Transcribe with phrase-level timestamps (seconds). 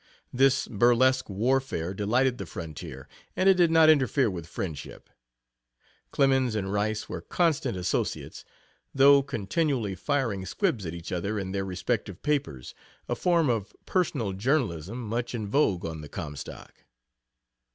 [0.33, 5.11] This burlesque warfare delighted the frontier and it did not interfere with friendship.
[6.09, 8.43] Clemens and Rice were constant associates,
[8.95, 12.73] though continually firing squibs at each other in their respective papers
[13.07, 16.83] a form of personal journalism much in vogue on the Comstock.